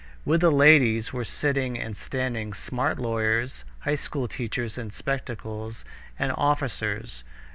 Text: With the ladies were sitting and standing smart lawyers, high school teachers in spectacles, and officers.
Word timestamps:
With 0.25 0.41
the 0.41 0.49
ladies 0.49 1.13
were 1.13 1.23
sitting 1.23 1.77
and 1.77 1.95
standing 1.95 2.53
smart 2.55 2.97
lawyers, 2.97 3.65
high 3.81 3.97
school 3.97 4.27
teachers 4.27 4.75
in 4.75 4.89
spectacles, 4.89 5.85
and 6.17 6.31
officers. 6.35 7.23